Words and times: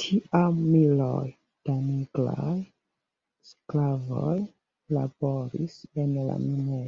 Tiam 0.00 0.58
miloj 0.74 1.24
da 1.68 1.74
nigraj 1.86 2.52
sklavoj 3.48 4.36
laboris 4.98 5.76
en 6.04 6.14
la 6.30 6.38
minejoj. 6.44 6.86